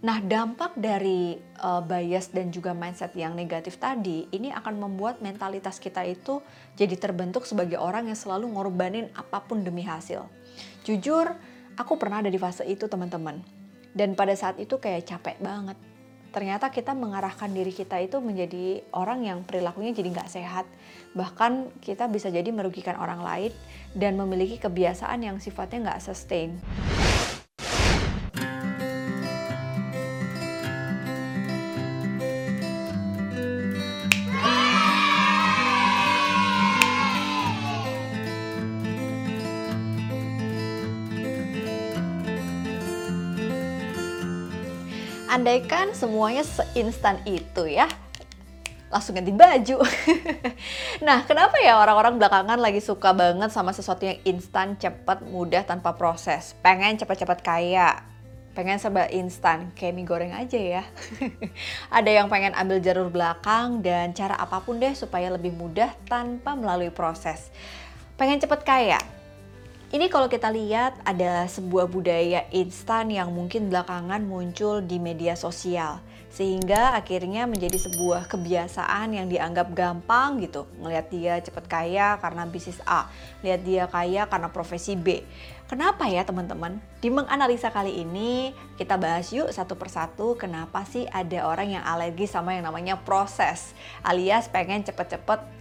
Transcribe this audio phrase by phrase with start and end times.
[0.00, 5.76] Nah, dampak dari uh, bias dan juga mindset yang negatif tadi ini akan membuat mentalitas
[5.76, 6.40] kita itu
[6.72, 10.24] jadi terbentuk sebagai orang yang selalu ngorbanin apa pun demi hasil.
[10.88, 11.36] Jujur,
[11.76, 13.44] aku pernah ada di fase itu, teman-teman.
[13.92, 15.76] Dan pada saat itu kayak capek banget.
[16.32, 20.64] Ternyata kita mengarahkan diri kita itu menjadi orang yang perilakunya jadi nggak sehat.
[21.12, 23.52] Bahkan kita bisa jadi merugikan orang lain
[23.92, 26.56] dan memiliki kebiasaan yang sifatnya nggak sustain.
[45.30, 47.86] Andaikan semuanya seinstan itu ya,
[48.90, 49.78] langsung ganti baju.
[51.06, 55.94] nah, kenapa ya orang-orang belakangan lagi suka banget sama sesuatu yang instan, cepat, mudah, tanpa
[55.94, 56.58] proses?
[56.66, 58.02] Pengen cepat-cepat kaya,
[58.58, 60.82] pengen serba instan, kayak mie goreng aja ya.
[61.96, 66.58] Ada yang pengen ambil jalur belakang dan cara apa pun deh supaya lebih mudah tanpa
[66.58, 67.54] melalui proses.
[68.18, 68.98] Pengen cepat kaya,
[69.90, 75.98] ini kalau kita lihat ada sebuah budaya instan yang mungkin belakangan muncul di media sosial
[76.30, 82.78] sehingga akhirnya menjadi sebuah kebiasaan yang dianggap gampang gitu ngelihat dia cepat kaya karena bisnis
[82.86, 83.10] A,
[83.42, 85.26] lihat dia kaya karena profesi B.
[85.66, 86.78] Kenapa ya teman-teman?
[87.02, 92.30] Di menganalisa kali ini kita bahas yuk satu persatu kenapa sih ada orang yang alergi
[92.30, 93.74] sama yang namanya proses
[94.06, 95.59] alias pengen cepet-cepet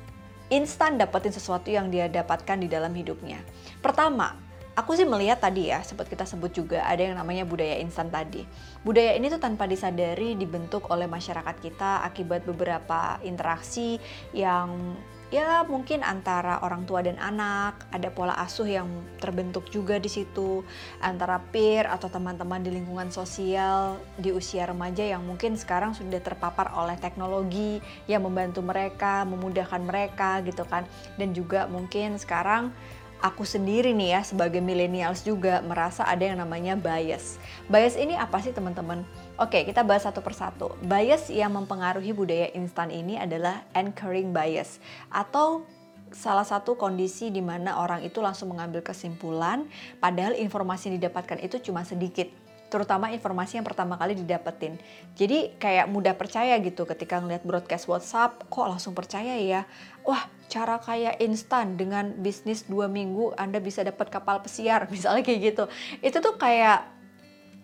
[0.50, 3.38] instan dapetin sesuatu yang dia dapatkan di dalam hidupnya.
[3.80, 4.34] Pertama,
[4.74, 8.44] aku sih melihat tadi ya, sempat kita sebut juga ada yang namanya budaya instan tadi.
[8.82, 14.02] Budaya ini tuh tanpa disadari dibentuk oleh masyarakat kita akibat beberapa interaksi
[14.34, 14.98] yang
[15.30, 18.90] ya mungkin antara orang tua dan anak, ada pola asuh yang
[19.22, 20.66] terbentuk juga di situ
[21.02, 26.74] antara peer atau teman-teman di lingkungan sosial di usia remaja yang mungkin sekarang sudah terpapar
[26.74, 27.78] oleh teknologi
[28.10, 30.90] yang membantu mereka, memudahkan mereka gitu kan.
[31.22, 32.74] Dan juga mungkin sekarang
[33.22, 37.38] aku sendiri nih ya sebagai millennials juga merasa ada yang namanya bias.
[37.70, 39.06] Bias ini apa sih teman-teman?
[39.40, 40.76] Oke, kita bahas satu persatu.
[40.84, 45.64] Bias yang mempengaruhi budaya instan ini adalah anchoring bias atau
[46.12, 49.64] salah satu kondisi di mana orang itu langsung mengambil kesimpulan
[50.04, 52.28] padahal informasi yang didapatkan itu cuma sedikit
[52.68, 54.76] terutama informasi yang pertama kali didapetin.
[55.16, 59.64] Jadi kayak mudah percaya gitu ketika ngeliat broadcast WhatsApp, kok langsung percaya ya?
[60.04, 65.40] Wah, cara kayak instan dengan bisnis dua minggu Anda bisa dapat kapal pesiar, misalnya kayak
[65.56, 65.64] gitu.
[66.04, 66.99] Itu tuh kayak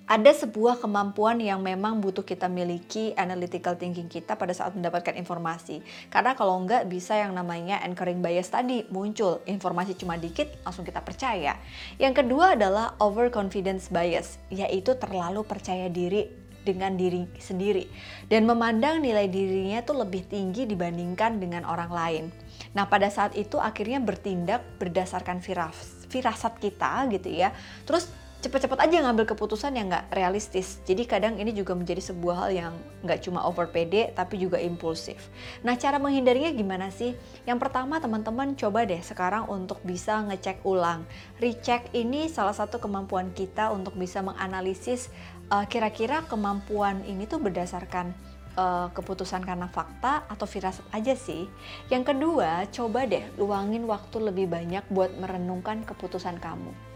[0.06, 5.82] ada sebuah kemampuan yang memang butuh kita miliki analytical thinking kita pada saat mendapatkan informasi.
[6.14, 11.02] Karena kalau enggak bisa yang namanya anchoring bias tadi muncul, informasi cuma dikit langsung kita
[11.02, 11.58] percaya.
[11.98, 16.30] Yang kedua adalah overconfidence bias, yaitu terlalu percaya diri
[16.66, 17.86] dengan diri sendiri
[18.26, 22.26] dan memandang nilai dirinya tuh lebih tinggi dibandingkan dengan orang lain.
[22.74, 27.54] Nah, pada saat itu akhirnya bertindak berdasarkan firas, firasat kita gitu ya.
[27.86, 28.10] Terus
[28.44, 30.80] cepet-cepet aja ngambil keputusan yang nggak realistis.
[30.84, 35.32] Jadi kadang ini juga menjadi sebuah hal yang nggak cuma over pede tapi juga impulsif.
[35.66, 37.18] Nah cara menghindarinya gimana sih?
[37.50, 41.08] Yang pertama teman-teman coba deh sekarang untuk bisa ngecek ulang.
[41.42, 45.10] Recheck ini salah satu kemampuan kita untuk bisa menganalisis
[45.50, 48.14] uh, kira-kira kemampuan ini tuh berdasarkan
[48.58, 51.48] uh, keputusan karena fakta atau firasat aja sih.
[51.92, 56.95] Yang kedua, coba deh luangin waktu lebih banyak buat merenungkan keputusan kamu.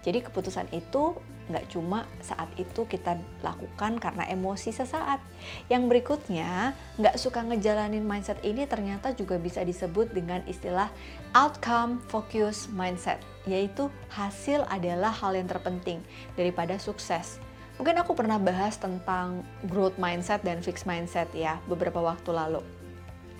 [0.00, 1.16] Jadi keputusan itu
[1.50, 5.18] nggak cuma saat itu kita lakukan karena emosi sesaat.
[5.66, 10.88] Yang berikutnya, nggak suka ngejalanin mindset ini ternyata juga bisa disebut dengan istilah
[11.34, 16.00] outcome focus mindset, yaitu hasil adalah hal yang terpenting
[16.38, 17.42] daripada sukses.
[17.76, 22.62] Mungkin aku pernah bahas tentang growth mindset dan fixed mindset ya beberapa waktu lalu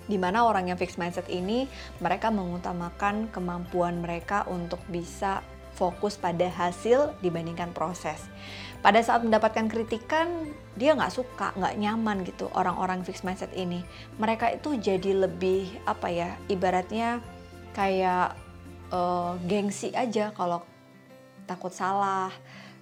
[0.09, 1.69] di mana orang yang fixed mindset ini
[2.01, 5.39] mereka mengutamakan kemampuan mereka untuk bisa
[5.75, 8.19] fokus pada hasil dibandingkan proses.
[8.81, 13.85] Pada saat mendapatkan kritikan, dia nggak suka, nggak nyaman gitu orang-orang fixed mindset ini.
[14.17, 17.21] Mereka itu jadi lebih apa ya, ibaratnya
[17.77, 18.33] kayak
[18.89, 20.65] uh, gengsi aja kalau
[21.45, 22.33] takut salah,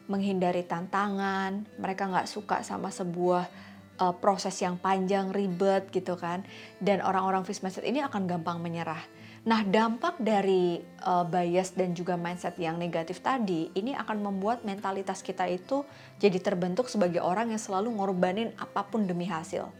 [0.08, 1.68] menghindari tantangan.
[1.75, 3.52] Mereka nggak suka sama sebuah
[4.00, 6.48] uh, proses yang panjang, ribet gitu kan.
[6.80, 9.04] Dan orang-orang fixed mindset ini akan gampang menyerah
[9.48, 15.24] Nah, dampak dari uh, bias dan juga mindset yang negatif tadi ini akan membuat mentalitas
[15.24, 15.88] kita itu
[16.20, 19.72] jadi terbentuk sebagai orang yang selalu ngorbanin apa pun demi hasil.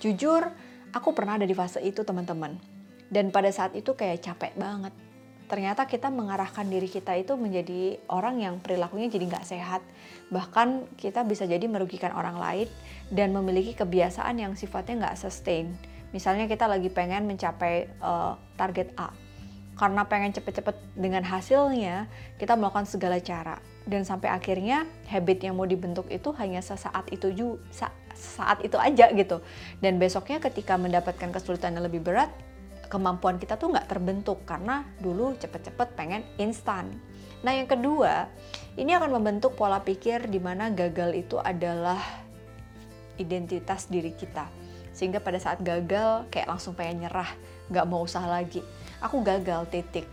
[0.00, 0.48] Jujur,
[0.96, 2.56] aku pernah ada di fase itu, teman-teman.
[3.12, 4.94] Dan pada saat itu kayak capek banget.
[5.52, 9.84] ternyata kita mengarahkan diri kita itu menjadi orang yang perilakunya jadi nggak sehat.
[10.32, 12.72] Bahkan kita bisa jadi merugikan orang lain
[13.12, 15.76] dan memiliki kebiasaan yang sifatnya nggak sustain.
[16.12, 19.10] Misalnya kita lagi pengen mencapai uh, target A.
[19.72, 22.06] Karena pengen cepet-cepet dengan hasilnya,
[22.36, 23.56] kita melakukan segala cara.
[23.88, 29.10] Dan sampai akhirnya habit yang mau dibentuk itu hanya sesaat itu juga, saat itu aja
[29.10, 29.40] gitu.
[29.80, 32.30] Dan besoknya ketika mendapatkan kesulitan yang lebih berat,
[32.92, 36.92] kemampuan kita tuh nggak terbentuk karena dulu cepet-cepet pengen instan.
[37.40, 38.28] Nah yang kedua,
[38.76, 41.98] ini akan membentuk pola pikir di mana gagal itu adalah
[43.16, 44.61] identitas diri kita.
[44.92, 47.28] Sehingga pada saat gagal kayak langsung pengen nyerah,
[47.72, 48.60] nggak mau usaha lagi.
[49.00, 50.06] Aku gagal, titik.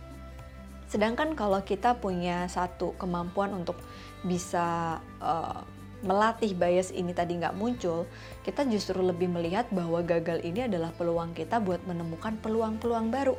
[0.90, 3.78] Sedangkan kalau kita punya satu kemampuan untuk
[4.26, 5.62] bisa uh,
[6.00, 8.08] melatih bias ini tadi nggak muncul,
[8.42, 13.36] kita justru lebih melihat bahwa gagal ini adalah peluang kita buat menemukan peluang-peluang baru.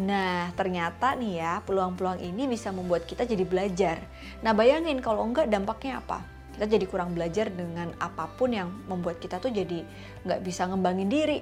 [0.00, 4.00] Nah, ternyata nih ya, peluang-peluang ini bisa membuat kita jadi belajar.
[4.40, 6.24] Nah, bayangin kalau enggak dampaknya apa?
[6.54, 9.86] Kita jadi kurang belajar dengan apa pun yang membuat kita tuh jadi
[10.26, 11.40] nggak bisa ngembangin diri.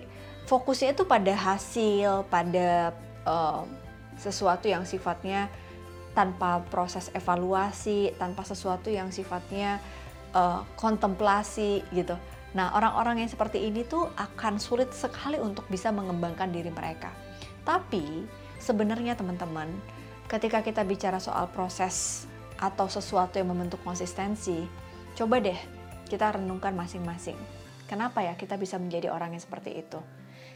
[0.48, 2.96] Fokusnya itu pada hasil, pada
[3.28, 3.62] uh,
[4.16, 5.52] sesuatu yang sifatnya
[6.16, 9.78] tanpa proses evaluasi, tanpa sesuatu yang sifatnya
[10.34, 12.18] uh, kontemplasi gitu.
[12.56, 17.12] Nah, orang-orang yang seperti ini tuh akan sulit sekali untuk bisa mengembangkan diri mereka.
[17.62, 18.24] Tapi
[18.56, 19.68] sebenarnya teman-teman,
[20.26, 22.24] ketika kita bicara soal proses
[22.58, 24.64] atau sesuatu yang membentuk konsistensi,
[25.18, 25.58] coba deh
[26.06, 27.36] kita renungkan masing-masing.
[27.90, 29.98] Kenapa ya kita bisa menjadi orang yang seperti itu?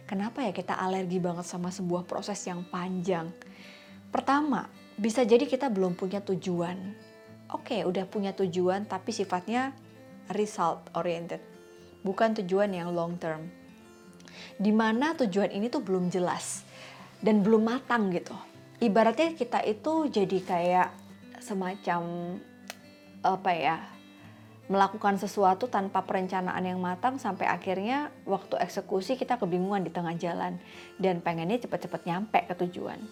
[0.07, 3.35] Kenapa ya kita alergi banget sama sebuah proses yang panjang?
[4.15, 6.77] Pertama, bisa jadi kita belum punya tujuan
[7.53, 9.73] oke udah punya tujuan tapi sifatnya
[10.33, 11.41] result oriented
[12.05, 13.49] bukan tujuan yang long term
[14.57, 16.65] di mana tujuan ini tuh belum jelas
[17.25, 18.35] dan belum matang gitu
[18.81, 20.89] ibaratnya kita itu jadi kayak
[21.41, 22.03] semacam
[23.23, 23.77] apa ya
[24.71, 30.63] melakukan sesuatu tanpa perencanaan yang matang sampai akhirnya waktu eksekusi kita kebingungan di tengah jalan
[31.03, 33.03] dan pengennya cepet-cepet nyampe ke tujuan.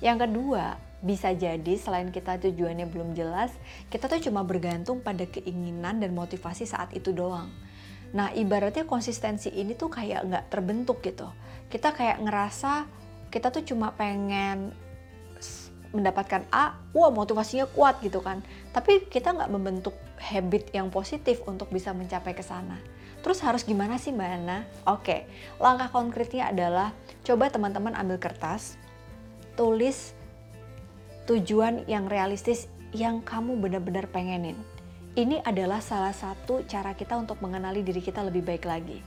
[0.00, 3.52] Yang kedua, bisa jadi selain kita tujuannya belum jelas,
[3.92, 7.52] kita tuh cuma bergantung pada keinginan dan motivasi saat itu doang.
[8.14, 11.28] Nah ibaratnya konsistensi ini tuh kayak nggak terbentuk gitu.
[11.68, 12.88] Kita kayak ngerasa
[13.28, 14.70] kita tuh cuma pengen
[15.94, 18.42] mendapatkan A, wah motivasinya kuat gitu kan.
[18.74, 22.80] Tapi kita nggak membentuk habit yang positif untuk bisa mencapai ke sana.
[23.20, 24.64] Terus harus gimana sih Mbak Ana?
[24.88, 26.92] Oke, langkah konkretnya adalah
[27.24, 28.76] coba teman-teman ambil kertas,
[29.56, 30.12] tulis
[31.24, 34.56] tujuan yang realistis yang kamu benar-benar pengenin.
[35.14, 39.00] Ini adalah salah satu cara kita untuk mengenali diri kita lebih baik lagi.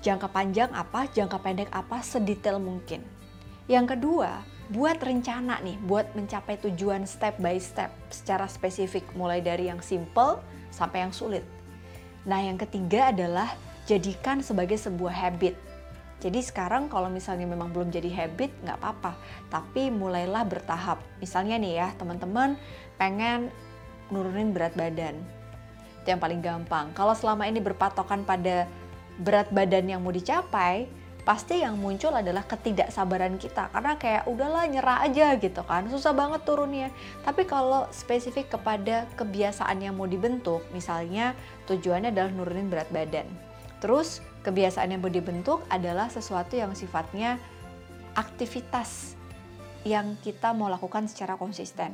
[0.00, 3.04] Jangka panjang apa, jangka pendek apa, sedetail mungkin.
[3.68, 4.40] Yang kedua,
[4.70, 10.38] buat rencana nih, buat mencapai tujuan step by step secara spesifik, mulai dari yang simple
[10.70, 11.42] sampai yang sulit.
[12.22, 13.50] Nah, yang ketiga adalah
[13.84, 15.58] jadikan sebagai sebuah habit
[16.20, 19.16] jadi sekarang kalau misalnya memang belum jadi habit nggak apa-apa,
[19.48, 21.00] tapi mulailah bertahap.
[21.16, 22.60] Misalnya nih ya teman-teman
[23.00, 23.48] pengen
[24.12, 25.16] nurunin berat badan,
[26.04, 26.92] itu yang paling gampang.
[26.92, 28.68] Kalau selama ini berpatokan pada
[29.16, 30.92] berat badan yang mau dicapai,
[31.30, 33.70] pasti yang muncul adalah ketidaksabaran kita.
[33.70, 35.86] Karena kayak udahlah nyerah aja gitu kan.
[35.86, 36.90] Susah banget turunnya.
[37.22, 41.38] Tapi kalau spesifik kepada kebiasaan yang mau dibentuk misalnya
[41.70, 43.30] tujuannya adalah nurunin berat badan.
[43.78, 47.36] Terus Kebiasaan yang mau dibentuk adalah sesuatu yang sifatnya
[48.16, 49.12] aktivitas
[49.84, 51.92] yang kita mau lakukan secara konsisten.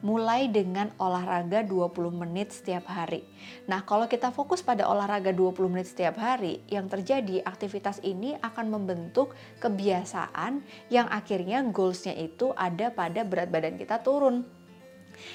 [0.00, 3.20] Mulai dengan olahraga 20 menit setiap hari.
[3.68, 8.72] Nah, kalau kita fokus pada olahraga 20 menit setiap hari, yang terjadi aktivitas ini akan
[8.72, 14.48] membentuk kebiasaan yang akhirnya goalsnya itu ada pada berat badan kita turun.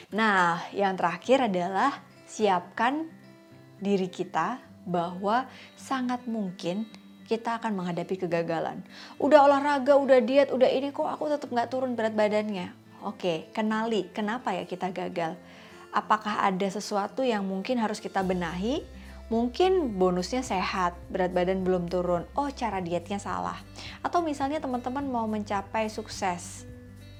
[0.09, 3.05] Nah, yang terakhir adalah siapkan
[3.77, 4.57] diri kita
[4.89, 5.45] bahwa
[5.77, 6.89] sangat mungkin
[7.25, 8.85] kita akan menghadapi kegagalan.
[9.17, 12.84] Udah olahraga, udah diet, udah ini kok aku tetap nggak turun berat badannya.
[13.05, 15.37] Oke, kenali kenapa ya kita gagal.
[15.93, 18.81] Apakah ada sesuatu yang mungkin harus kita benahi?
[19.29, 22.25] Mungkin bonusnya sehat, berat badan belum turun.
[22.33, 23.61] Oh, cara dietnya salah.
[24.01, 26.65] Atau misalnya teman-teman mau mencapai sukses,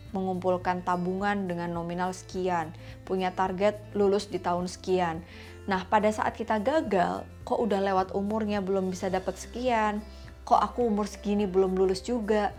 [0.10, 2.74] mengumpulkan tabungan dengan nominal sekian,
[3.06, 5.22] punya target lulus di tahun sekian.
[5.70, 10.02] Nah, pada saat kita gagal, kok udah lewat umurnya belum bisa dapat sekian,
[10.50, 12.54] kok aku umur segini belum lulus juga.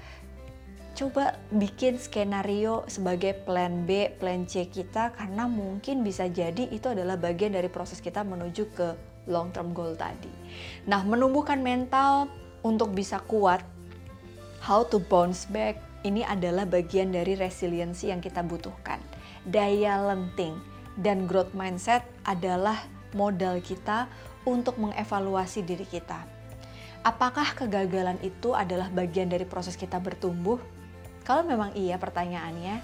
[0.97, 7.21] Coba bikin skenario sebagai plan B, plan C kita karena mungkin bisa jadi itu adalah
[7.21, 8.97] bagian dari proses kita menuju ke
[9.29, 10.33] long term goal tadi.
[10.89, 12.33] Nah, menumbuhkan mental
[12.65, 13.61] untuk bisa kuat,
[14.65, 18.97] how to bounce back ini adalah bagian dari resiliensi yang kita butuhkan.
[19.45, 20.57] Daya lenting
[20.97, 24.09] dan growth mindset adalah modal kita
[24.49, 26.25] untuk mengevaluasi diri kita.
[27.05, 30.76] Apakah kegagalan itu adalah bagian dari proses kita bertumbuh?
[31.27, 32.79] Kalau memang iya pertanyaannya,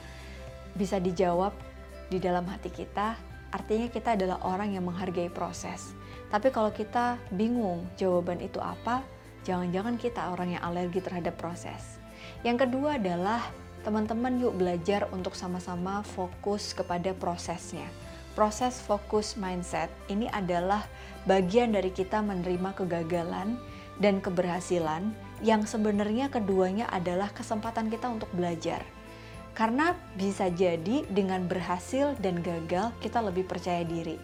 [0.75, 1.55] bisa dijawab
[2.11, 3.15] di dalam hati kita,
[3.55, 5.95] artinya kita adalah orang yang menghargai proses.
[6.27, 9.07] Tapi kalau kita bingung jawaban itu apa,
[9.47, 12.03] jangan-jangan kita orang yang alergi terhadap proses.
[12.43, 13.47] Yang kedua adalah
[13.87, 17.87] teman-teman yuk belajar untuk sama-sama fokus kepada prosesnya.
[18.33, 20.83] Proses fokus mindset ini adalah
[21.29, 23.61] bagian dari kita menerima kegagalan
[23.99, 28.87] dan keberhasilan yang sebenarnya keduanya adalah kesempatan kita untuk belajar.
[29.53, 34.17] Karena bisa jadi dengan berhasil dan gagal kita lebih percaya diri.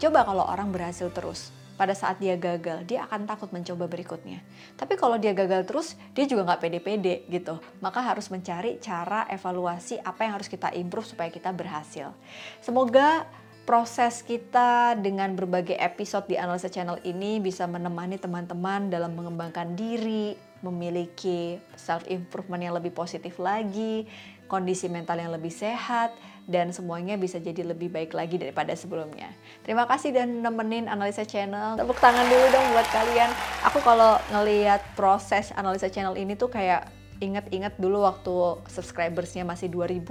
[0.00, 4.40] Coba kalau orang berhasil terus, pada saat dia gagal, dia akan takut mencoba berikutnya.
[4.78, 7.58] Tapi kalau dia gagal terus, dia juga nggak pede-pede gitu.
[7.82, 12.14] Maka harus mencari cara evaluasi apa yang harus kita improve supaya kita berhasil.
[12.62, 13.26] Semoga
[13.62, 20.34] proses kita dengan berbagai episode di Analisa Channel ini bisa menemani teman-teman dalam mengembangkan diri,
[20.66, 24.06] memiliki self improvement yang lebih positif lagi,
[24.50, 26.10] kondisi mental yang lebih sehat,
[26.50, 29.30] dan semuanya bisa jadi lebih baik lagi daripada sebelumnya.
[29.62, 31.78] Terima kasih dan nemenin Analisa Channel.
[31.78, 33.30] Tepuk tangan dulu dong buat kalian.
[33.70, 40.02] Aku kalau ngelihat proses Analisa Channel ini tuh kayak inget-inget dulu waktu subscribersnya masih 2000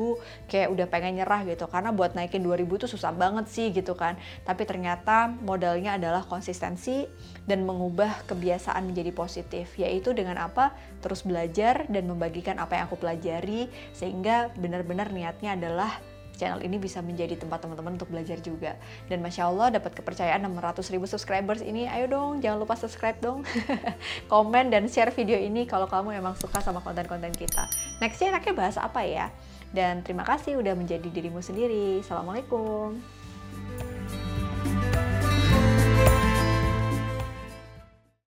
[0.47, 1.67] kayak udah pengen nyerah gitu.
[1.67, 4.15] Karena buat naikin 2000 tuh susah banget sih gitu kan.
[4.47, 7.03] Tapi ternyata modalnya adalah konsistensi
[7.43, 9.75] dan mengubah kebiasaan menjadi positif.
[9.75, 10.71] Yaitu dengan apa?
[11.03, 13.67] Terus belajar dan membagikan apa yang aku pelajari.
[13.91, 16.10] Sehingga benar-benar niatnya adalah
[16.41, 18.73] channel ini bisa menjadi tempat teman-teman untuk belajar juga.
[19.05, 23.45] Dan Masya Allah dapat kepercayaan 600 ribu subscribers ini, ayo dong jangan lupa subscribe dong.
[24.33, 27.69] Komen dan share video ini kalau kamu emang suka sama konten-konten kita.
[28.01, 29.29] Nextnya enaknya bahas apa ya?
[29.69, 32.01] Dan terima kasih udah menjadi dirimu sendiri.
[32.01, 33.20] Assalamualaikum.